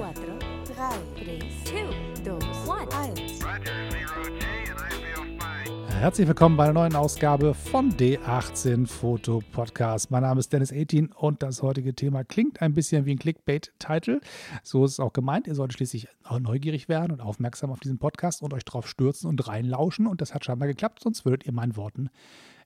[1.65, 3.45] 2, 2, 1.
[3.45, 6.00] Roger, zero G, and I feel fine.
[6.00, 10.10] Herzlich willkommen bei einer neuen Ausgabe von D18 Foto Podcast.
[10.10, 14.20] Mein Name ist Dennis 18 und das heutige Thema klingt ein bisschen wie ein Clickbait-Titel.
[14.62, 15.46] So ist es auch gemeint.
[15.46, 19.29] Ihr solltet schließlich auch neugierig werden und aufmerksam auf diesen Podcast und euch drauf stürzen
[19.29, 20.06] und reinlauschen.
[20.06, 22.09] Und das hat scheinbar geklappt, sonst würdet ihr meinen Worten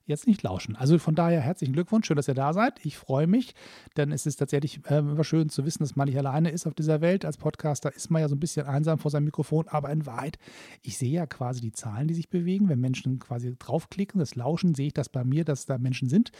[0.05, 0.75] jetzt nicht lauschen.
[0.75, 2.85] Also von daher herzlichen Glückwunsch, schön, dass ihr da seid.
[2.85, 3.55] Ich freue mich,
[3.95, 6.73] denn es ist tatsächlich äh, immer schön zu wissen, dass man nicht alleine ist auf
[6.73, 7.23] dieser Welt.
[7.23, 10.39] Als Podcaster ist man ja so ein bisschen einsam vor seinem Mikrofon, aber in Wahrheit,
[10.81, 12.67] ich sehe ja quasi die Zahlen, die sich bewegen.
[12.67, 16.31] Wenn Menschen quasi draufklicken, das Lauschen, sehe ich das bei mir, dass da Menschen sind.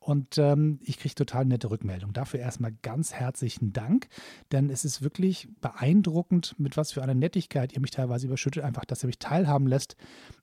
[0.00, 2.14] Und ähm, ich kriege total nette Rückmeldungen.
[2.14, 4.08] Dafür erstmal ganz herzlichen Dank,
[4.50, 8.64] denn es ist wirklich beeindruckend, mit was für einer Nettigkeit ihr mich teilweise überschüttet.
[8.64, 9.96] Einfach, dass ihr mich teilhaben lässt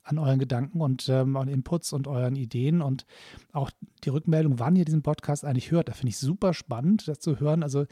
[0.03, 3.05] an euren Gedanken und ähm, Inputs und euren Ideen und
[3.51, 3.71] auch
[4.03, 5.89] die Rückmeldung, wann ihr diesen Podcast eigentlich hört.
[5.89, 7.63] Da finde ich super spannend, das zu hören.
[7.63, 7.85] Also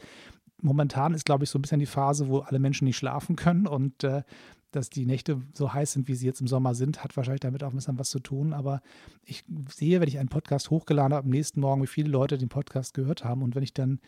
[0.60, 3.66] momentan ist, glaube ich, so ein bisschen die Phase, wo alle Menschen nicht schlafen können
[3.66, 4.22] und äh,
[4.70, 7.64] dass die Nächte so heiß sind, wie sie jetzt im Sommer sind, hat wahrscheinlich damit
[7.64, 8.52] auch ein bisschen was zu tun.
[8.52, 8.82] Aber
[9.24, 12.50] ich sehe, wenn ich einen Podcast hochgeladen habe, am nächsten Morgen, wie viele Leute den
[12.50, 13.42] Podcast gehört haben.
[13.42, 14.00] Und wenn ich dann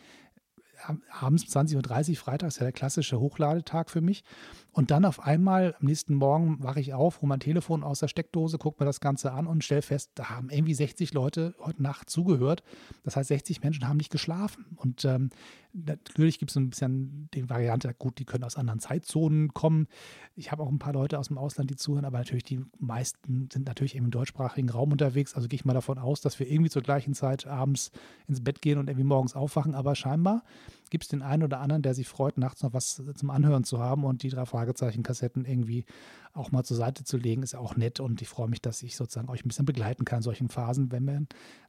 [1.19, 4.23] abends 20.30 Uhr, Freitag ist ja der klassische Hochladetag für mich.
[4.71, 8.07] Und dann auf einmal am nächsten Morgen wache ich auf, hole mein Telefon aus der
[8.07, 11.83] Steckdose, gucke mir das Ganze an und stelle fest, da haben irgendwie 60 Leute heute
[11.83, 12.63] Nacht zugehört.
[13.03, 14.65] Das heißt, 60 Menschen haben nicht geschlafen.
[14.77, 15.29] Und ähm,
[15.73, 19.87] natürlich gibt es ein bisschen die Variante, gut, die können aus anderen Zeitzonen kommen.
[20.35, 23.49] Ich habe auch ein paar Leute aus dem Ausland, die zuhören, aber natürlich die meisten
[23.51, 25.35] sind natürlich eben im deutschsprachigen Raum unterwegs.
[25.35, 27.91] Also gehe ich mal davon aus, dass wir irgendwie zur gleichen Zeit abends
[28.27, 29.75] ins Bett gehen und irgendwie morgens aufwachen.
[29.75, 30.43] Aber scheinbar
[30.91, 33.79] gibt es den einen oder anderen, der sich freut, nachts noch was zum Anhören zu
[33.79, 35.85] haben und die drei Fragezeichen-Kassetten irgendwie
[36.33, 38.95] auch mal zur Seite zu legen, ist auch nett und ich freue mich, dass ich
[38.95, 41.27] sozusagen euch ein bisschen begleiten kann in solchen Phasen, wenn man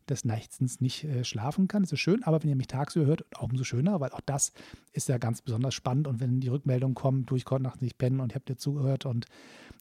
[0.08, 1.84] des Nächtens nicht äh, schlafen kann.
[1.84, 4.52] Ist schön, aber wenn ihr mich tagsüber hört, auch umso schöner, weil auch das
[4.92, 7.98] ist ja ganz besonders spannend und wenn die Rückmeldungen kommen, du, ich konnte nachts nicht
[7.98, 9.26] pennen und ich habe dir zugehört und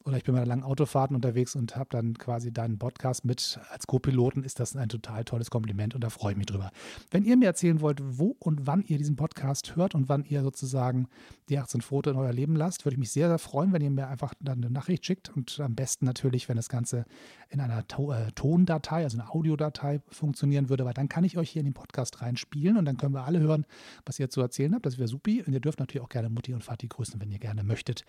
[0.05, 3.87] oder ich bin bei langen Autofahrten unterwegs und habe dann quasi deinen Podcast mit als
[3.87, 6.71] Co-Piloten, ist das ein total tolles Kompliment und da freue ich mich drüber.
[7.11, 10.41] Wenn ihr mir erzählen wollt, wo und wann ihr diesen Podcast hört und wann ihr
[10.41, 11.07] sozusagen
[11.49, 13.91] die 18 Foto in euer Leben lasst, würde ich mich sehr, sehr freuen, wenn ihr
[13.91, 17.05] mir einfach dann eine Nachricht schickt und am besten natürlich, wenn das Ganze
[17.49, 21.49] in einer to äh, Tondatei, also einer Audiodatei funktionieren würde, weil dann kann ich euch
[21.49, 23.65] hier in den Podcast reinspielen und dann können wir alle hören,
[24.05, 24.85] was ihr zu erzählen habt.
[24.85, 27.39] Das wäre supi und ihr dürft natürlich auch gerne Mutti und Vati grüßen, wenn ihr
[27.39, 28.05] gerne möchtet.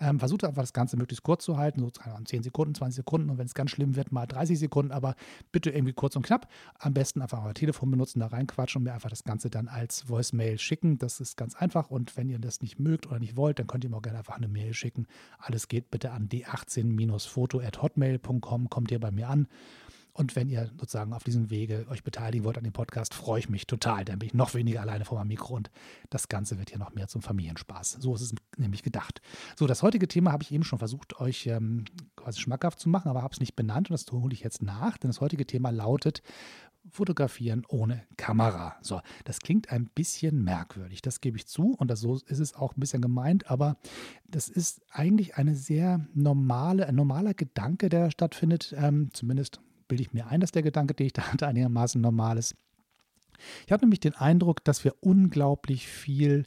[0.00, 3.38] Ähm, versucht einfach das Ganze möglichst kurz zu halten, so 10 Sekunden, 20 Sekunden und
[3.38, 5.14] wenn es ganz schlimm wird, mal 30 Sekunden, aber
[5.52, 6.48] bitte irgendwie kurz und knapp.
[6.78, 10.08] Am besten einfach euer Telefon benutzen, da reinquatschen und mir einfach das Ganze dann als
[10.08, 10.98] Voicemail schicken.
[10.98, 13.84] Das ist ganz einfach und wenn ihr das nicht mögt oder nicht wollt, dann könnt
[13.84, 15.06] ihr mir auch gerne einfach eine Mail schicken.
[15.38, 19.48] Alles geht bitte an d18-foto.hotmail.com, kommt ihr bei mir an.
[20.16, 23.48] Und wenn ihr sozusagen auf diesem Wege euch beteiligen wollt an dem Podcast, freue ich
[23.48, 24.04] mich total.
[24.04, 25.72] Dann bin ich noch weniger alleine vor meinem Mikro und
[26.08, 27.98] das Ganze wird hier noch mehr zum Familienspaß.
[28.00, 29.20] So ist es nämlich gedacht.
[29.56, 33.08] So, das heutige Thema habe ich eben schon versucht, euch ähm, quasi schmackhaft zu machen,
[33.08, 35.70] aber habe es nicht benannt und das hole ich jetzt nach, denn das heutige Thema
[35.70, 36.22] lautet
[36.90, 38.76] Fotografieren ohne Kamera.
[38.82, 42.54] So, das klingt ein bisschen merkwürdig, das gebe ich zu und das, so ist es
[42.54, 43.78] auch ein bisschen gemeint, aber
[44.28, 50.12] das ist eigentlich eine sehr normale, ein normaler Gedanke, der stattfindet, ähm, zumindest bilde ich
[50.12, 52.54] mir ein, dass der Gedanke, den ich da hatte, einigermaßen normal ist.
[53.66, 56.46] Ich habe nämlich den Eindruck, dass wir unglaublich viel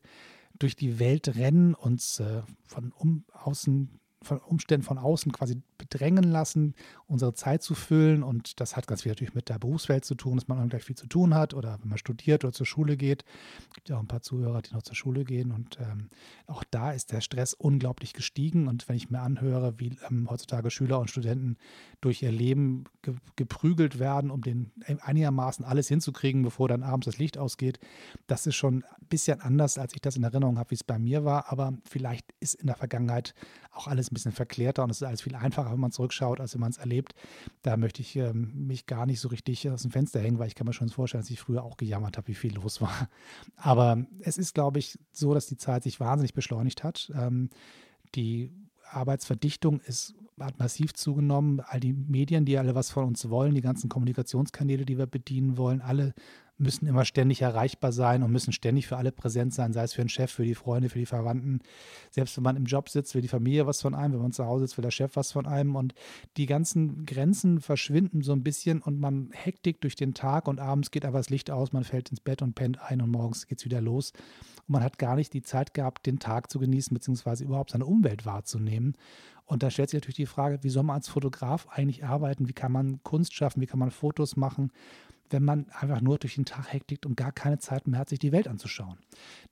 [0.57, 6.23] durch die Welt rennen, uns äh, von um, außen von Umständen von außen quasi bedrängen
[6.23, 6.75] lassen,
[7.07, 8.23] unsere Zeit zu füllen.
[8.23, 10.95] Und das hat ganz viel natürlich mit der Berufswelt zu tun, dass man ungleich viel
[10.95, 13.23] zu tun hat oder wenn man studiert oder zur Schule geht.
[13.69, 15.51] Es gibt ja auch ein paar Zuhörer, die noch zur Schule gehen.
[15.51, 16.09] Und ähm,
[16.47, 18.67] auch da ist der Stress unglaublich gestiegen.
[18.67, 21.57] Und wenn ich mir anhöre, wie ähm, heutzutage Schüler und Studenten
[22.01, 24.71] durch ihr Leben ge geprügelt werden, um den
[25.01, 27.79] einigermaßen alles hinzukriegen, bevor dann abends das Licht ausgeht,
[28.27, 30.99] das ist schon ein bisschen anders, als ich das in Erinnerung habe, wie es bei
[30.99, 31.51] mir war.
[31.51, 33.33] Aber vielleicht ist in der Vergangenheit
[33.71, 36.53] auch alles ein bisschen verklärter und es ist alles viel einfacher, wenn man zurückschaut, als
[36.53, 37.13] wenn man es erlebt.
[37.61, 40.55] Da möchte ich ähm, mich gar nicht so richtig aus dem Fenster hängen, weil ich
[40.55, 43.09] kann mir schon vorstellen, dass ich früher auch gejammert habe, wie viel los war.
[43.55, 47.11] Aber es ist, glaube ich, so, dass die Zeit sich wahnsinnig beschleunigt hat.
[47.15, 47.49] Ähm,
[48.15, 48.51] die
[48.89, 51.61] Arbeitsverdichtung ist hat massiv zugenommen.
[51.61, 55.57] All die Medien, die alle was von uns wollen, die ganzen Kommunikationskanäle, die wir bedienen
[55.57, 56.13] wollen, alle
[56.57, 60.01] müssen immer ständig erreichbar sein und müssen ständig für alle präsent sein, sei es für
[60.01, 61.59] den Chef, für die Freunde, für die Verwandten.
[62.11, 64.45] Selbst wenn man im Job sitzt, will die Familie was von einem, wenn man zu
[64.45, 65.75] Hause sitzt, will der Chef was von einem.
[65.75, 65.93] Und
[66.35, 70.89] die ganzen Grenzen verschwinden so ein bisschen und man hektik durch den Tag und abends
[70.89, 73.59] geht aber das Licht aus, man fällt ins Bett und pennt ein und morgens geht
[73.59, 74.13] es wieder los.
[74.67, 77.85] Und man hat gar nicht die Zeit gehabt, den Tag zu genießen, beziehungsweise überhaupt seine
[77.85, 78.95] Umwelt wahrzunehmen.
[79.45, 82.49] Und da stellt sich natürlich die Frage, wie soll man als Fotograf eigentlich arbeiten?
[82.49, 83.61] Wie kann man Kunst schaffen?
[83.61, 84.71] Wie kann man Fotos machen?
[85.29, 88.19] Wenn man einfach nur durch den Tag hektigt und gar keine Zeit mehr hat, sich
[88.19, 88.97] die Welt anzuschauen.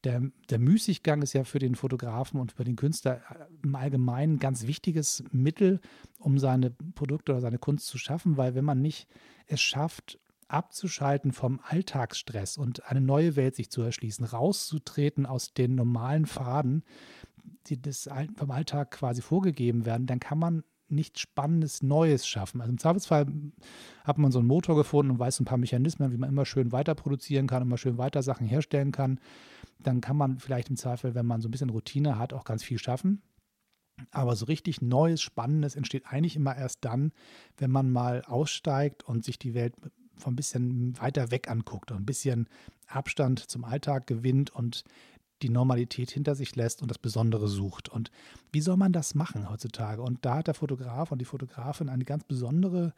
[0.03, 3.21] Der, der Müßiggang ist ja für den Fotografen und für den Künstler
[3.63, 5.81] im Allgemeinen ein ganz wichtiges Mittel,
[6.19, 9.07] um seine Produkte oder seine Kunst zu schaffen, weil wenn man nicht
[9.47, 15.75] es schafft, abzuschalten vom Alltagsstress und eine neue Welt sich zu erschließen, rauszutreten aus den
[15.75, 16.83] normalen Faden,
[17.67, 22.61] die des, vom Alltag quasi vorgegeben werden, dann kann man nichts Spannendes Neues schaffen.
[22.61, 23.27] Also im Zweifelsfall
[24.03, 26.71] hat man so einen Motor gefunden und weiß ein paar Mechanismen, wie man immer schön
[26.71, 29.19] weiter produzieren kann, immer schön weiter Sachen herstellen kann.
[29.79, 32.63] Dann kann man vielleicht im Zweifel, wenn man so ein bisschen Routine hat, auch ganz
[32.63, 33.21] viel schaffen.
[34.11, 37.11] Aber so richtig Neues, Spannendes entsteht eigentlich immer erst dann,
[37.57, 39.73] wenn man mal aussteigt und sich die Welt
[40.17, 42.47] von ein bisschen weiter weg anguckt und ein bisschen
[42.87, 44.83] Abstand zum Alltag gewinnt und
[45.41, 47.89] die Normalität hinter sich lässt und das Besondere sucht.
[47.89, 48.11] Und
[48.51, 50.01] wie soll man das machen heutzutage?
[50.01, 52.93] Und da hat der Fotograf und die Fotografin eine ganz besondere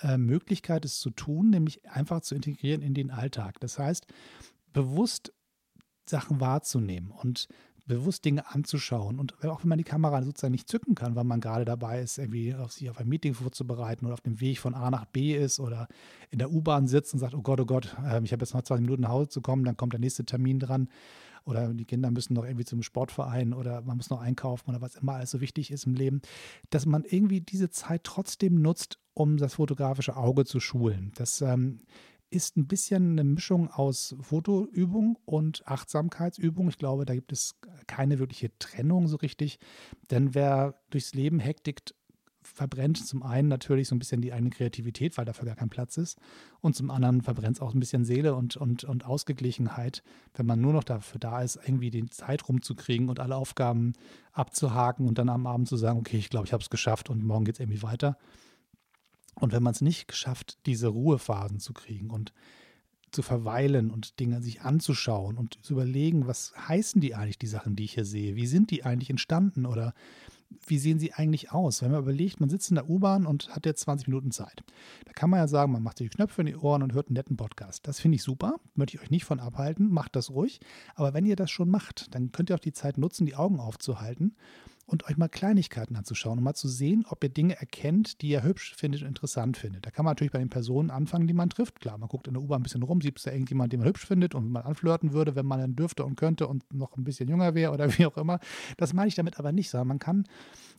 [0.00, 3.60] äh, Möglichkeit, es zu tun, nämlich einfach zu integrieren in den Alltag.
[3.60, 4.06] Das heißt,
[4.72, 5.32] bewusst
[6.08, 7.48] Sachen wahrzunehmen und
[7.86, 9.18] bewusst Dinge anzuschauen.
[9.18, 12.18] Und auch wenn man die Kamera sozusagen nicht zücken kann, weil man gerade dabei ist,
[12.18, 15.36] irgendwie auf sich auf ein Meeting vorzubereiten oder auf dem Weg von A nach B
[15.36, 15.88] ist oder
[16.30, 18.62] in der U-Bahn sitzt und sagt, oh Gott, oh Gott, ähm, ich habe jetzt noch
[18.62, 20.88] 20 Minuten nach Hause zu kommen, dann kommt der nächste Termin dran.
[21.46, 24.96] Oder die Kinder müssen noch irgendwie zum Sportverein oder man muss noch einkaufen oder was
[24.96, 26.20] immer alles so wichtig ist im Leben,
[26.70, 31.12] dass man irgendwie diese Zeit trotzdem nutzt, um das fotografische Auge zu schulen.
[31.14, 31.78] Das ähm,
[32.30, 36.68] ist ein bisschen eine Mischung aus Fotoübung und Achtsamkeitsübung.
[36.68, 37.56] Ich glaube, da gibt es
[37.86, 39.58] keine wirkliche Trennung so richtig.
[40.10, 41.94] Denn wer durchs Leben hektikt,
[42.46, 45.96] verbrennt zum einen natürlich so ein bisschen die eigene Kreativität, weil dafür gar kein Platz
[45.96, 46.18] ist.
[46.60, 50.02] Und zum anderen verbrennt es auch ein bisschen Seele und, und, und Ausgeglichenheit,
[50.34, 53.92] wenn man nur noch dafür da ist, irgendwie die Zeit rumzukriegen und alle Aufgaben
[54.32, 57.24] abzuhaken und dann am Abend zu sagen, okay, ich glaube, ich habe es geschafft und
[57.24, 58.16] morgen geht es irgendwie weiter.
[59.34, 62.32] Und wenn man es nicht geschafft, diese Ruhephasen zu kriegen und
[63.12, 67.76] zu verweilen und Dinge sich anzuschauen und zu überlegen, was heißen die eigentlich, die Sachen,
[67.76, 68.36] die ich hier sehe?
[68.36, 69.94] Wie sind die eigentlich entstanden oder
[70.66, 71.82] wie sehen sie eigentlich aus?
[71.82, 74.64] Wenn man überlegt, man sitzt in der U-Bahn und hat jetzt 20 Minuten Zeit.
[75.04, 77.08] Da kann man ja sagen, man macht sich die Knöpfe in die Ohren und hört
[77.08, 77.86] einen netten Podcast.
[77.86, 80.60] Das finde ich super, möchte ich euch nicht von abhalten, macht das ruhig.
[80.94, 83.60] Aber wenn ihr das schon macht, dann könnt ihr auch die Zeit nutzen, die Augen
[83.60, 84.34] aufzuhalten
[84.86, 88.44] und euch mal Kleinigkeiten anzuschauen und mal zu sehen, ob ihr Dinge erkennt, die ihr
[88.44, 89.84] hübsch findet und interessant findet.
[89.84, 91.80] Da kann man natürlich bei den Personen anfangen, die man trifft.
[91.80, 93.88] Klar, man guckt in der U-Bahn ein bisschen rum, sieht es da irgendjemand, den man
[93.88, 97.04] hübsch findet und man anflirten würde, wenn man dann dürfte und könnte und noch ein
[97.04, 98.38] bisschen jünger wäre oder wie auch immer.
[98.76, 100.24] Das meine ich damit aber nicht, sondern man kann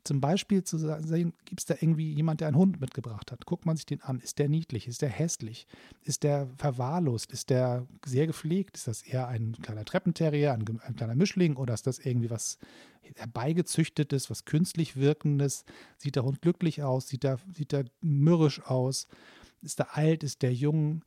[0.05, 3.45] zum Beispiel zu sehen, gibt es da irgendwie jemand, der einen Hund mitgebracht hat?
[3.45, 4.21] Guckt man sich den an.
[4.21, 4.87] Ist der niedlich?
[4.87, 5.67] Ist der hässlich?
[6.03, 7.33] Ist der verwahrlost?
[7.33, 8.77] Ist der sehr gepflegt?
[8.77, 12.57] Ist das eher ein kleiner Treppenterrier, ein, ein kleiner Mischling oder ist das irgendwie was
[13.15, 15.65] herbeigezüchtetes, was künstlich wirkendes?
[15.97, 17.07] Sieht der Hund glücklich aus?
[17.07, 19.07] Sieht er, sieht mürrisch aus?
[19.61, 20.23] Ist er alt?
[20.23, 21.03] Ist der jung?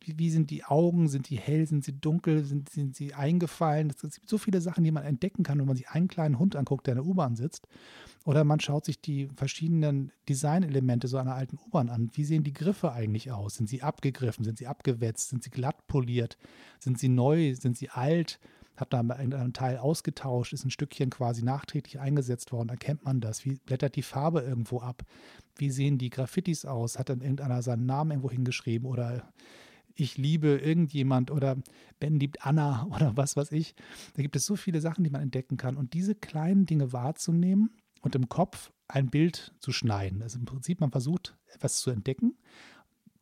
[0.00, 1.08] Wie, wie, sind die Augen?
[1.08, 1.66] Sind die hell?
[1.66, 2.44] Sind sie dunkel?
[2.44, 3.90] Sind, sind sie eingefallen?
[3.90, 6.56] Es gibt so viele Sachen, die man entdecken kann, wenn man sich einen kleinen Hund
[6.56, 7.68] anguckt, der in der U-Bahn sitzt.
[8.24, 12.10] Oder man schaut sich die verschiedenen Designelemente so einer alten U-Bahn an.
[12.14, 13.54] Wie sehen die Griffe eigentlich aus?
[13.56, 14.44] Sind sie abgegriffen?
[14.44, 15.28] Sind sie abgewetzt?
[15.30, 16.36] Sind sie glatt poliert?
[16.78, 17.54] Sind sie neu?
[17.54, 18.40] Sind sie alt?
[18.76, 20.52] Hat da einen Teil ausgetauscht?
[20.52, 22.70] Ist ein Stückchen quasi nachträglich eingesetzt worden?
[22.70, 23.44] Erkennt man das?
[23.44, 25.02] Wie blättert die Farbe irgendwo ab?
[25.56, 26.98] Wie sehen die Graffitis aus?
[26.98, 28.88] Hat dann irgendeiner seinen Namen irgendwo hingeschrieben?
[28.88, 29.30] Oder
[29.94, 31.56] ich liebe irgendjemand oder
[32.00, 33.74] Ben liebt Anna oder was weiß ich.
[34.14, 35.76] Da gibt es so viele Sachen, die man entdecken kann.
[35.76, 40.22] Und diese kleinen Dinge wahrzunehmen und im Kopf ein Bild zu schneiden.
[40.22, 42.36] Also im Prinzip, man versucht etwas zu entdecken,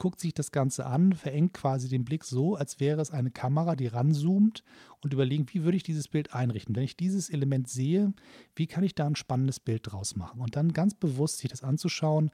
[0.01, 3.77] guckt sich das Ganze an, verengt quasi den Blick so, als wäre es eine Kamera,
[3.77, 4.65] die ranzoomt
[5.01, 6.75] und überlegt, wie würde ich dieses Bild einrichten.
[6.75, 8.15] Wenn ich dieses Element sehe,
[8.57, 10.41] wie kann ich da ein spannendes Bild draus machen?
[10.41, 12.31] Und dann ganz bewusst sich das anzuschauen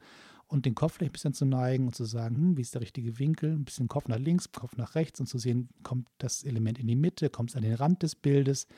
[0.46, 2.82] und den Kopf vielleicht ein bisschen zu neigen und zu sagen, hm, wie ist der
[2.82, 6.44] richtige Winkel, ein bisschen Kopf nach links, Kopf nach rechts und zu sehen, kommt das
[6.44, 8.68] Element in die Mitte, kommt es an den Rand des Bildes.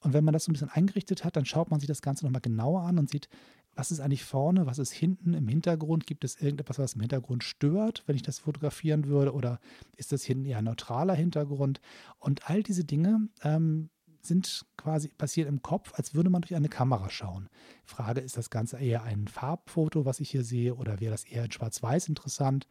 [0.00, 2.26] Und wenn man das so ein bisschen eingerichtet hat, dann schaut man sich das Ganze
[2.26, 3.30] nochmal genauer an und sieht,
[3.76, 6.06] was ist eigentlich vorne, was ist hinten im Hintergrund?
[6.06, 9.34] Gibt es irgendetwas, was im Hintergrund stört, wenn ich das fotografieren würde?
[9.34, 9.60] Oder
[9.96, 11.80] ist das hinten eher ein neutraler Hintergrund?
[12.18, 13.90] Und all diese Dinge ähm,
[14.26, 17.48] sind quasi passiert im Kopf, als würde man durch eine Kamera schauen.
[17.84, 21.44] Frage, ist das Ganze eher ein Farbfoto, was ich hier sehe, oder wäre das eher
[21.44, 22.66] in Schwarz-Weiß interessant?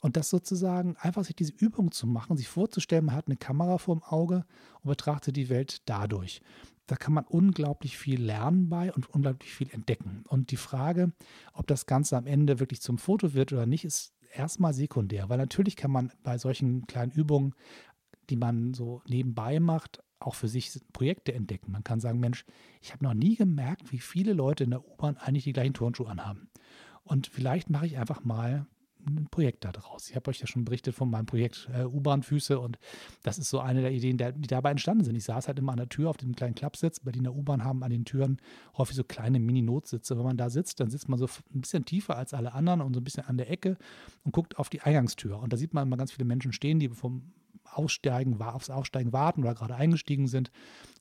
[0.00, 3.78] Und das sozusagen einfach sich diese Übung zu machen, sich vorzustellen, man hat eine Kamera
[3.78, 4.44] vorm Auge
[4.82, 6.42] und betrachtet die Welt dadurch.
[6.90, 10.24] Da kann man unglaublich viel lernen bei und unglaublich viel entdecken.
[10.26, 11.12] Und die Frage,
[11.52, 15.38] ob das Ganze am Ende wirklich zum Foto wird oder nicht, ist erstmal sekundär, weil
[15.38, 17.54] natürlich kann man bei solchen kleinen Übungen,
[18.28, 21.70] die man so nebenbei macht, auch für sich Projekte entdecken.
[21.70, 22.44] Man kann sagen, Mensch,
[22.82, 26.08] ich habe noch nie gemerkt, wie viele Leute in der U-Bahn eigentlich die gleichen Turnschuhe
[26.08, 26.50] anhaben.
[27.04, 28.66] Und vielleicht mache ich einfach mal
[29.06, 30.08] ein Projekt daraus.
[30.08, 32.78] Ich habe euch ja schon berichtet von meinem Projekt äh, U-Bahn-Füße und
[33.22, 35.16] das ist so eine der Ideen, die dabei entstanden sind.
[35.16, 37.00] Ich saß halt immer an der Tür auf dem kleinen Klappsitz.
[37.00, 38.38] Berliner U-Bahn haben an den Türen
[38.76, 40.16] häufig so kleine Mini-Notsitze.
[40.16, 42.94] Wenn man da sitzt, dann sitzt man so ein bisschen tiefer als alle anderen und
[42.94, 43.76] so ein bisschen an der Ecke
[44.24, 45.38] und guckt auf die Eingangstür.
[45.38, 47.32] Und da sieht man immer ganz viele Menschen stehen, die vom
[47.72, 50.50] Aussteigen, aufs Aussteigen warten oder gerade eingestiegen sind.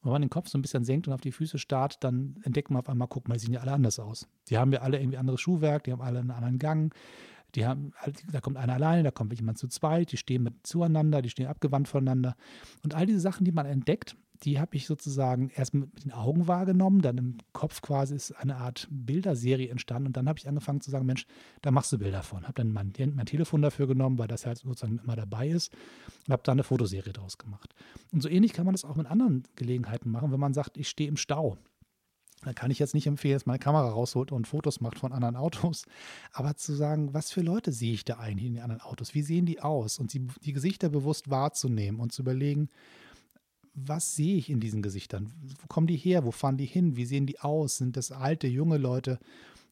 [0.01, 2.35] Und wenn man den Kopf so ein bisschen senkt und auf die Füße starrt, dann
[2.43, 4.27] entdeckt man auf einmal, guck mal, die sehen ja alle anders aus.
[4.49, 6.93] Die haben ja alle irgendwie anderes Schuhwerk, die haben alle einen anderen Gang.
[7.55, 7.93] Die haben,
[8.31, 11.47] da kommt einer alleine, da kommt jemand zu zweit, die stehen mit zueinander, die stehen
[11.47, 12.35] abgewandt voneinander.
[12.83, 16.47] Und all diese Sachen, die man entdeckt, die habe ich sozusagen erst mit, den Augen
[16.47, 20.81] wahrgenommen, dann im Kopf quasi ist eine Art Bilderserie entstanden und dann habe ich angefangen
[20.81, 21.25] zu sagen, Mensch,
[21.61, 22.43] da machst du Bilder von.
[22.43, 25.73] Habe dann mein, mein Telefon dafür genommen, weil das halt sozusagen immer dabei ist
[26.27, 27.73] und habe da eine Fotoserie draus gemacht.
[28.11, 30.87] Und so ähnlich kann man das auch mit anderen Gelegenheiten machen, wenn man sagt, ich
[30.87, 31.57] stehe im Stau.
[32.43, 35.12] Da kann ich jetzt nicht empfehlen, dass man eine Kamera rausholt und Fotos macht von
[35.12, 35.86] anderen Autos.
[36.31, 39.13] Aber zu sagen, was für Leute sehe ich da eigentlich in den anderen Autos?
[39.13, 40.00] Wie sehen die aus?
[40.00, 42.69] Und die, die Gesichter bewusst wahrzunehmen und zu überlegen,
[43.74, 45.31] was sehe ich in diesen Gesichtern?
[45.62, 46.24] Wo kommen die her?
[46.24, 46.96] Wo fahren die hin?
[46.96, 47.77] Wie sehen die aus?
[47.77, 49.19] Sind das alte, junge Leute?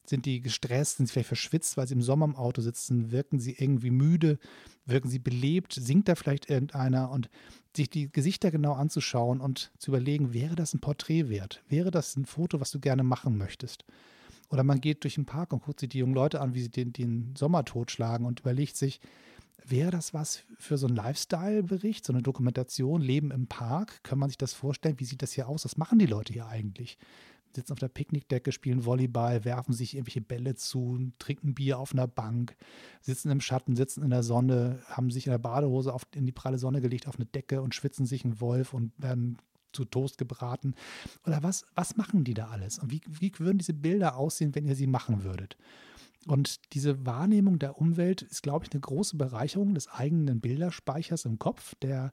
[0.08, 0.96] Sind die gestresst?
[0.96, 3.10] Sind sie vielleicht verschwitzt, weil sie im Sommer im Auto sitzen?
[3.10, 4.38] Wirken sie irgendwie müde?
[4.86, 5.72] Wirken sie belebt?
[5.74, 7.10] Singt da vielleicht irgendeiner?
[7.10, 7.28] Und
[7.76, 11.62] sich die Gesichter genau anzuschauen und zu überlegen, wäre das ein Porträt wert?
[11.68, 13.84] Wäre das ein Foto, was du gerne machen möchtest?
[14.50, 16.70] Oder man geht durch den Park und guckt sich die jungen Leute an, wie sie
[16.70, 19.00] den, den Sommer totschlagen und überlegt sich,
[19.68, 24.02] Wäre das was für so einen Lifestyle-Bericht, so eine Dokumentation, Leben im Park?
[24.02, 24.98] Kann man sich das vorstellen?
[24.98, 25.66] Wie sieht das hier aus?
[25.66, 26.96] Was machen die Leute hier eigentlich?
[27.54, 32.06] Sitzen auf der Picknickdecke, spielen Volleyball, werfen sich irgendwelche Bälle zu, trinken Bier auf einer
[32.06, 32.56] Bank,
[33.00, 36.32] sitzen im Schatten, sitzen in der Sonne, haben sich in der Badehose auf, in die
[36.32, 39.38] pralle Sonne gelegt auf eine Decke und schwitzen sich einen Wolf und werden
[39.72, 40.74] zu Toast gebraten.
[41.26, 42.78] Oder was, was machen die da alles?
[42.78, 45.56] Und wie, wie würden diese Bilder aussehen, wenn ihr sie machen würdet?
[46.26, 51.38] Und diese Wahrnehmung der Umwelt ist, glaube ich, eine große Bereicherung des eigenen Bilderspeichers im
[51.38, 52.12] Kopf, der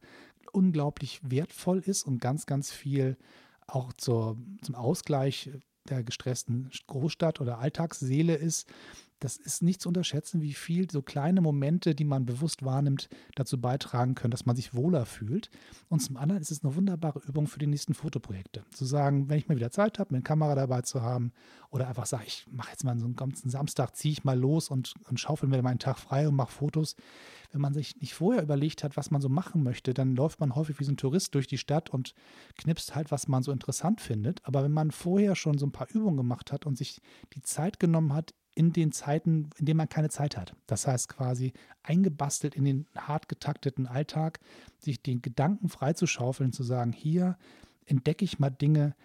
[0.52, 3.18] unglaublich wertvoll ist und ganz, ganz viel
[3.68, 5.50] auch zur, zum Ausgleich
[5.90, 8.68] der gestressten Großstadt oder Alltagsseele ist
[9.20, 13.60] das ist nicht zu unterschätzen, wie viel so kleine Momente, die man bewusst wahrnimmt, dazu
[13.60, 15.50] beitragen können, dass man sich wohler fühlt.
[15.88, 18.64] Und zum anderen ist es eine wunderbare Übung für die nächsten Fotoprojekte.
[18.72, 21.32] Zu sagen, wenn ich mal wieder Zeit habe, eine Kamera dabei zu haben
[21.70, 24.70] oder einfach sage, ich mache jetzt mal so einen ganzen Samstag, ziehe ich mal los
[24.70, 26.96] und, und schaufel mir meinen Tag frei und mache Fotos.
[27.52, 30.56] Wenn man sich nicht vorher überlegt hat, was man so machen möchte, dann läuft man
[30.56, 32.14] häufig wie so ein Tourist durch die Stadt und
[32.58, 34.46] knipst halt, was man so interessant findet.
[34.46, 37.02] Aber wenn man vorher schon so ein paar Übungen gemacht hat und sich
[37.34, 40.56] die Zeit genommen hat, in den Zeiten, in denen man keine Zeit hat.
[40.66, 44.40] Das heißt quasi eingebastelt in den hart getakteten Alltag,
[44.80, 47.38] sich den Gedanken freizuschaufeln, zu sagen, hier
[47.86, 48.96] entdecke ich mal Dinge,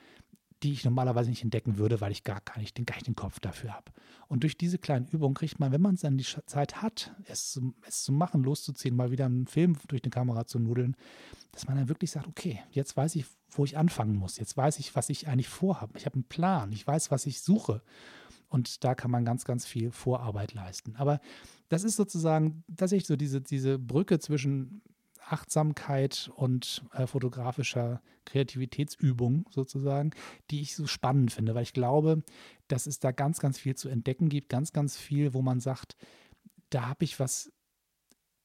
[0.63, 3.17] die ich normalerweise nicht entdecken würde, weil ich gar, gar, nicht, den, gar nicht den
[3.17, 3.93] Kopf dafür habe.
[4.29, 7.75] Und durch diese kleinen Übungen kriegt man, wenn man dann die Zeit hat, es zu,
[7.87, 10.97] es zu machen, loszuziehen, mal wieder einen Film durch eine Kamera zu nudeln,
[11.53, 14.39] dass man dann wirklich sagt, okay, jetzt weiß ich, wo ich anfangen muss.
[14.39, 15.97] Jetzt weiß ich, was ich eigentlich vorhabe.
[15.97, 16.73] Ich habe einen Plan.
[16.73, 17.83] Ich weiß, was ich suche.
[18.51, 20.97] Und da kann man ganz, ganz viel Vorarbeit leisten.
[20.97, 21.21] Aber
[21.69, 24.83] das ist sozusagen tatsächlich so diese, diese Brücke zwischen
[25.31, 30.11] Achtsamkeit und äh, fotografischer Kreativitätsübung sozusagen,
[30.51, 32.23] die ich so spannend finde, weil ich glaube,
[32.69, 35.97] dass es da ganz, ganz viel zu entdecken gibt, ganz, ganz viel, wo man sagt,
[36.71, 37.53] da habe ich was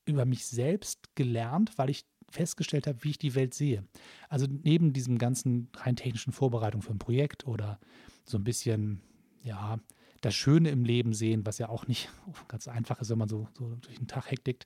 [0.06, 3.86] über mich selbst gelernt, weil ich festgestellt habe, wie ich die Welt sehe.
[4.30, 7.80] Also neben diesem ganzen rein technischen Vorbereitung für ein Projekt oder
[8.24, 9.02] so ein bisschen,
[9.42, 9.80] ja,
[10.26, 12.10] das Schöne im Leben sehen, was ja auch nicht
[12.48, 14.66] ganz einfach ist, wenn man so, so durch den Tag hektikt.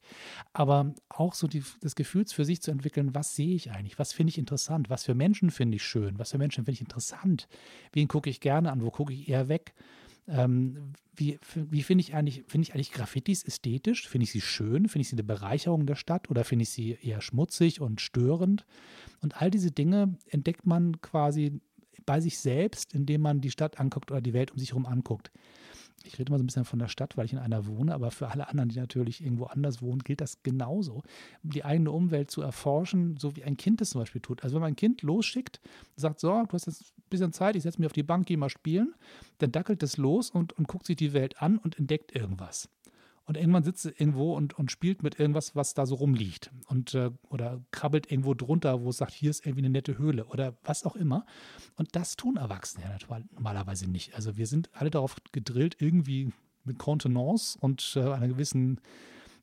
[0.54, 4.14] Aber auch so die, das Gefühl für sich zu entwickeln, was sehe ich eigentlich, was
[4.14, 7.48] finde ich interessant, was für Menschen finde ich schön, was für Menschen finde ich interessant,
[7.92, 9.74] wen gucke ich gerne an, wo gucke ich eher weg.
[10.28, 14.08] Ähm, wie, wie finde ich eigentlich, finde ich eigentlich Graffitis ästhetisch?
[14.08, 14.88] Finde ich sie schön?
[14.88, 18.66] Finde ich sie eine Bereicherung der Stadt oder finde ich sie eher schmutzig und störend?
[19.22, 21.60] Und all diese Dinge entdeckt man quasi
[22.06, 25.32] bei sich selbst, indem man die Stadt anguckt oder die Welt um sich herum anguckt.
[26.04, 28.10] Ich rede mal so ein bisschen von der Stadt, weil ich in einer wohne, aber
[28.12, 31.04] für alle anderen, die natürlich irgendwo anders wohnen, gilt das genauso.
[31.44, 34.44] Die eigene Umwelt zu erforschen, so wie ein Kind es zum Beispiel tut.
[34.44, 35.60] Also wenn man ein Kind losschickt,
[35.96, 38.38] sagt, so, du hast jetzt ein bisschen Zeit, ich setze mich auf die Bank, gehe
[38.38, 38.96] mal spielen,
[39.40, 42.70] dann dackelt es los und, und guckt sich die Welt an und entdeckt irgendwas.
[43.30, 46.50] Und irgendwann sitzt sie irgendwo und, und spielt mit irgendwas, was da so rumliegt.
[46.66, 50.26] Und, äh, oder krabbelt irgendwo drunter, wo es sagt, hier ist irgendwie eine nette Höhle
[50.26, 51.28] oder was auch immer.
[51.76, 54.16] Und das tun Erwachsene ja normalerweise nicht.
[54.16, 56.34] Also wir sind alle darauf gedrillt, irgendwie
[56.64, 58.82] mit Kontenance und äh, einer gewissen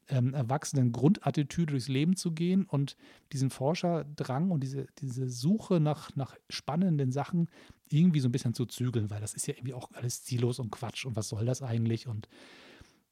[0.08, 2.96] ähm, erwachsenen Grundattitüde durchs Leben zu gehen und
[3.32, 7.48] diesen Forscherdrang und diese, diese Suche nach, nach spannenden Sachen
[7.88, 10.72] irgendwie so ein bisschen zu zügeln, weil das ist ja irgendwie auch alles ziellos und
[10.72, 12.28] Quatsch und was soll das eigentlich und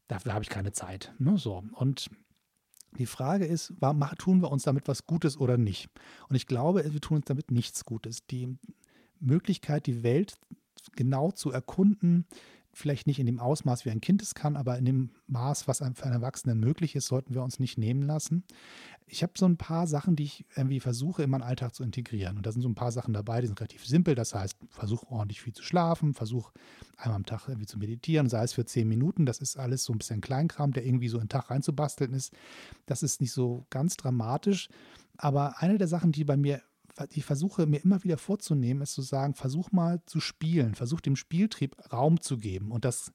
[0.08, 1.12] dafür habe ich keine Zeit.
[1.18, 1.38] Ne?
[1.38, 1.64] So.
[1.73, 2.11] Und
[2.99, 5.88] die Frage ist, war, tun wir uns damit was Gutes oder nicht?
[6.28, 8.26] Und ich glaube, wir tun uns damit nichts Gutes.
[8.26, 8.56] Die
[9.18, 10.34] Möglichkeit, die Welt
[10.94, 12.26] genau zu erkunden,
[12.73, 15.78] vielleicht nicht in dem Ausmaß, wie ein Kind es kann, aber in dem Maß, was
[15.78, 18.44] für einen Erwachsenen möglich ist, sollten wir uns nicht nehmen lassen.
[19.06, 22.37] Ich habe so ein paar Sachen, die ich irgendwie versuche, in meinen Alltag zu integrieren.
[22.37, 24.14] Und da sind so ein paar Sachen dabei, die sind relativ simpel.
[24.14, 26.52] Das heißt, versuche ordentlich viel zu schlafen, versuche
[26.96, 29.26] einmal am Tag irgendwie zu meditieren, sei es für zehn Minuten.
[29.26, 32.32] Das ist alles so ein bisschen Kleinkram, der irgendwie so in den Tag reinzubasteln ist.
[32.87, 34.68] Das ist nicht so ganz dramatisch.
[35.16, 36.62] Aber eine der Sachen, die bei mir
[37.11, 41.16] ich versuche mir immer wieder vorzunehmen, ist zu sagen, versuch mal zu spielen, versuch dem
[41.16, 42.70] Spieltrieb Raum zu geben.
[42.70, 43.12] Und das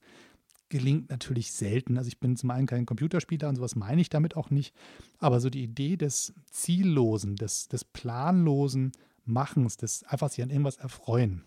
[0.70, 1.98] gelingt natürlich selten.
[1.98, 4.74] Also ich bin zum einen kein Computerspieler und sowas meine ich damit auch nicht.
[5.18, 8.92] Aber so die Idee des Ziellosen, des, des planlosen
[9.26, 11.44] Machens, des einfach sich an irgendwas erfreuen.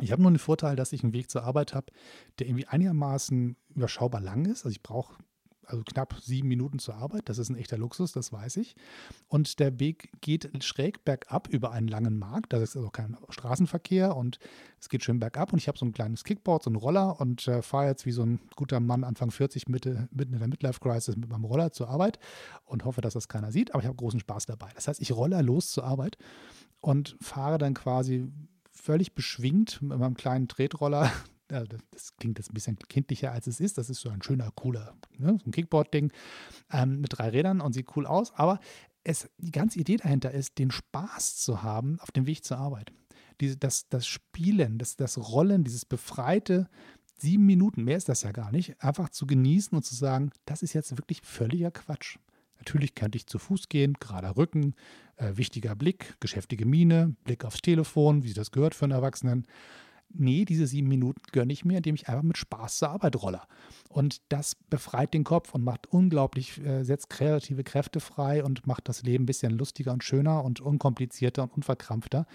[0.00, 1.92] Ich habe nur den Vorteil, dass ich einen Weg zur Arbeit habe,
[2.38, 4.64] der irgendwie einigermaßen überschaubar lang ist.
[4.64, 5.16] Also ich brauche
[5.68, 7.28] also knapp sieben Minuten zur Arbeit.
[7.28, 8.74] Das ist ein echter Luxus, das weiß ich.
[9.28, 12.52] Und der Weg geht schräg bergab über einen langen Markt.
[12.52, 14.38] Da ist also kein Straßenverkehr und
[14.80, 15.52] es geht schön bergab.
[15.52, 18.12] Und ich habe so ein kleines Kickboard, so einen Roller und äh, fahre jetzt wie
[18.12, 21.88] so ein guter Mann Anfang 40 Mitte, mitten in der Midlife-Crisis mit meinem Roller zur
[21.88, 22.18] Arbeit
[22.64, 23.72] und hoffe, dass das keiner sieht.
[23.72, 24.70] Aber ich habe großen Spaß dabei.
[24.74, 26.16] Das heißt, ich rolle los zur Arbeit
[26.80, 28.32] und fahre dann quasi
[28.70, 31.10] völlig beschwingt mit meinem kleinen Tretroller
[31.48, 33.78] das klingt jetzt ein bisschen kindlicher als es ist.
[33.78, 36.12] Das ist so ein schöner, cooler, ne, so Kickboard-Ding
[36.72, 38.32] ähm, mit drei Rädern und sieht cool aus.
[38.34, 38.60] Aber
[39.04, 42.92] es, die ganze Idee dahinter ist, den Spaß zu haben auf dem Weg zur Arbeit.
[43.40, 46.68] Diese, das, das Spielen, das, das Rollen, dieses befreite
[47.16, 50.62] sieben Minuten, mehr ist das ja gar nicht, einfach zu genießen und zu sagen, das
[50.62, 52.18] ist jetzt wirklich völliger Quatsch.
[52.58, 54.74] Natürlich könnte ich zu Fuß gehen, gerader Rücken,
[55.16, 59.46] äh, wichtiger Blick, geschäftige Miene, Blick aufs Telefon, wie das gehört für einen Erwachsenen
[60.10, 63.42] nee, diese sieben Minuten gönne ich mir, indem ich einfach mit Spaß zur Arbeit rolle.
[63.88, 68.88] Und das befreit den Kopf und macht unglaublich, äh, setzt kreative Kräfte frei und macht
[68.88, 72.26] das Leben ein bisschen lustiger und schöner und unkomplizierter und unverkrampfter.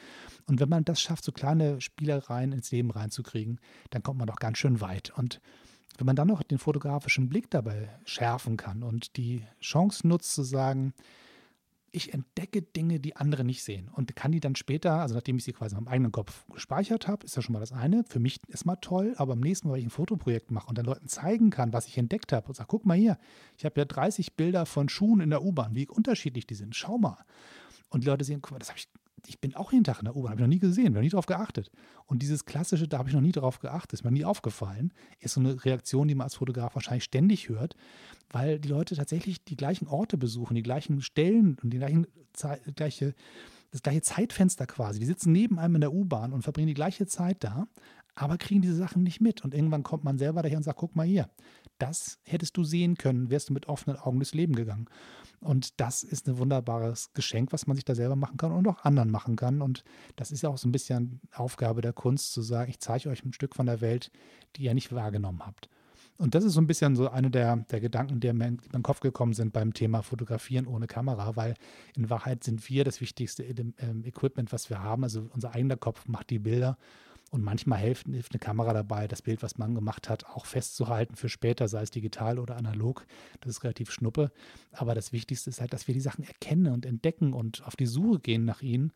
[0.47, 3.59] Und wenn man das schafft, so kleine Spielereien ins Leben reinzukriegen,
[3.91, 5.11] dann kommt man doch ganz schön weit.
[5.17, 5.41] Und
[5.97, 10.43] wenn man dann noch den fotografischen Blick dabei schärfen kann und die Chance nutzt zu
[10.43, 10.93] sagen,
[11.93, 15.43] ich entdecke Dinge, die andere nicht sehen und kann die dann später, also nachdem ich
[15.43, 18.03] sie quasi in meinem eigenen Kopf gespeichert habe, ist ja schon mal das eine.
[18.09, 20.77] Für mich ist mal toll, aber am nächsten Mal, wenn ich ein Fotoprojekt mache und
[20.77, 23.19] dann Leuten zeigen kann, was ich entdeckt habe und sage, guck mal hier,
[23.57, 26.97] ich habe ja 30 Bilder von Schuhen in der U-Bahn, wie unterschiedlich die sind, schau
[26.97, 27.23] mal.
[27.89, 28.87] Und die Leute sehen, guck mal, das habe ich
[29.27, 31.01] ich bin auch jeden Tag in der U-Bahn, habe ich noch nie gesehen, habe noch
[31.01, 31.71] nie darauf geachtet.
[32.05, 35.35] Und dieses klassische, da habe ich noch nie darauf geachtet, ist mir nie aufgefallen, ist
[35.35, 37.75] so eine Reaktion, die man als Fotograf wahrscheinlich ständig hört,
[38.29, 42.07] weil die Leute tatsächlich die gleichen Orte besuchen, die gleichen Stellen und die gleichen,
[42.75, 43.15] gleiche,
[43.71, 44.99] das gleiche Zeitfenster quasi.
[44.99, 47.67] Die sitzen neben einem in der U-Bahn und verbringen die gleiche Zeit da,
[48.15, 49.43] aber kriegen diese Sachen nicht mit.
[49.43, 51.29] Und irgendwann kommt man selber daher und sagt, guck mal hier,
[51.79, 54.87] das hättest du sehen können, wärst du mit offenen Augen durchs Leben gegangen.
[55.43, 58.83] Und das ist ein wunderbares Geschenk, was man sich da selber machen kann und auch
[58.83, 59.61] anderen machen kann.
[59.61, 59.83] Und
[60.15, 63.23] das ist ja auch so ein bisschen Aufgabe der Kunst, zu sagen, ich zeige euch
[63.23, 64.11] ein Stück von der Welt,
[64.55, 65.69] die ihr nicht wahrgenommen habt.
[66.17, 68.83] Und das ist so ein bisschen so eine der, der Gedanken, die mir in den
[68.83, 71.55] Kopf gekommen sind beim Thema Fotografieren ohne Kamera, weil
[71.95, 75.03] in Wahrheit sind wir das wichtigste ähm, Equipment, was wir haben.
[75.03, 76.77] Also unser eigener Kopf macht die Bilder
[77.33, 81.15] und manchmal hilft, hilft eine Kamera dabei, das Bild, was man gemacht hat, auch festzuhalten
[81.15, 83.07] für später, sei es digital oder analog.
[83.41, 84.31] Das ist relativ schnuppe.
[84.71, 87.87] Aber das Wichtigste ist halt, dass wir die Sachen erkennen und entdecken und auf die
[87.87, 88.93] Suche gehen nach ihnen.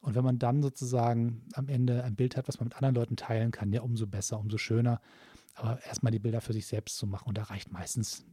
[0.00, 3.16] Und wenn man dann sozusagen am Ende ein Bild hat, was man mit anderen Leuten
[3.16, 5.02] teilen kann, ja, umso besser, umso schöner.
[5.54, 7.28] Aber erstmal die Bilder für sich selbst zu machen.
[7.28, 8.24] Und da reicht meistens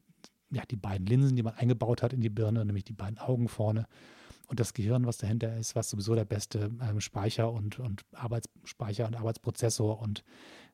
[0.49, 3.49] ja, die beiden Linsen, die man eingebaut hat in die Birne, nämlich die beiden Augen
[3.49, 3.85] vorne
[4.51, 9.07] und das Gehirn, was dahinter ist, was sowieso der beste ähm, Speicher und, und Arbeitsspeicher
[9.07, 10.25] und Arbeitsprozessor und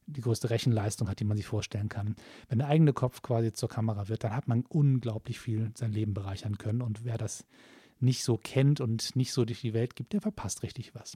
[0.07, 2.15] die größte Rechenleistung hat, die man sich vorstellen kann.
[2.49, 6.15] Wenn der eigene Kopf quasi zur Kamera wird, dann hat man unglaublich viel sein Leben
[6.15, 6.81] bereichern können.
[6.81, 7.45] Und wer das
[7.99, 11.15] nicht so kennt und nicht so durch die Welt gibt, der verpasst richtig was.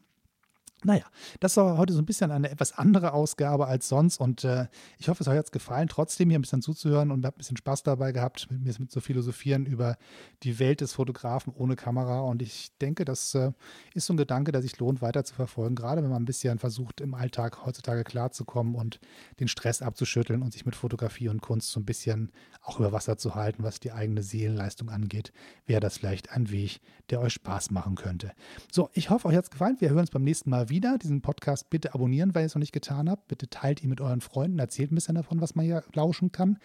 [0.84, 1.04] Naja,
[1.40, 4.68] das war heute so ein bisschen eine etwas andere Ausgabe als sonst und äh,
[4.98, 7.58] ich hoffe, es hat euch gefallen, trotzdem hier ein bisschen zuzuhören und habe ein bisschen
[7.58, 9.98] Spaß dabei gehabt, mit mir zu philosophieren über
[10.42, 13.52] die Welt des Fotografen ohne Kamera und ich denke, das äh,
[13.94, 16.58] ist so ein Gedanke, der sich lohnt weiter zu verfolgen, gerade wenn man ein bisschen
[16.58, 19.00] versucht, im Alltag heutzutage klarzukommen und
[19.40, 22.32] den Stress abzuschütteln und sich mit Fotografie und Kunst so ein bisschen
[22.64, 25.32] auch über Wasser zu halten, was die eigene Seelenleistung angeht,
[25.68, 28.32] wäre das vielleicht ein Weg, der euch Spaß machen könnte.
[28.72, 29.78] So, ich hoffe, euch hat es gefallen.
[29.80, 30.98] Wir hören uns beim nächsten Mal wieder wieder.
[30.98, 33.28] Diesen Podcast bitte abonnieren, wenn ihr es noch nicht getan habt.
[33.28, 36.58] Bitte teilt ihn mit euren Freunden, erzählt ein bisschen davon, was man hier lauschen kann.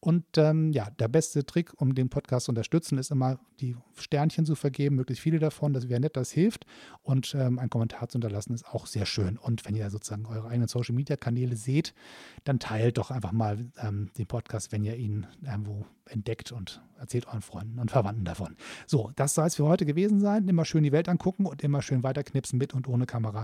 [0.00, 4.44] Und ähm, ja, der beste Trick, um den Podcast zu unterstützen, ist immer die Sternchen
[4.44, 5.72] zu vergeben, möglichst viele davon.
[5.72, 6.66] Das wäre nett, das hilft.
[7.02, 9.38] Und ähm, einen Kommentar zu hinterlassen ist auch sehr schön.
[9.38, 11.94] Und wenn ihr sozusagen eure eigenen Social Media Kanäle seht,
[12.44, 17.26] dann teilt doch einfach mal ähm, den Podcast, wenn ihr ihn irgendwo entdeckt und erzählt
[17.26, 18.56] euren Freunden und Verwandten davon.
[18.86, 20.48] So, das soll es für heute gewesen sein.
[20.48, 23.43] Immer schön die Welt angucken und immer schön weiterknipsen mit und ohne Kamera.